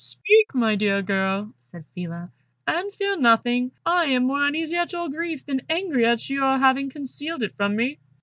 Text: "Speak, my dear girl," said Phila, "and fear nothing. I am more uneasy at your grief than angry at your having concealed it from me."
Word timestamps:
"Speak, 0.03 0.55
my 0.55 0.73
dear 0.73 1.03
girl," 1.03 1.53
said 1.59 1.85
Phila, 1.93 2.31
"and 2.67 2.91
fear 2.91 3.15
nothing. 3.15 3.71
I 3.85 4.05
am 4.05 4.23
more 4.23 4.43
uneasy 4.47 4.75
at 4.75 4.93
your 4.93 5.09
grief 5.09 5.45
than 5.45 5.61
angry 5.69 6.07
at 6.07 6.27
your 6.27 6.57
having 6.57 6.89
concealed 6.89 7.43
it 7.43 7.53
from 7.53 7.75
me." 7.75 7.99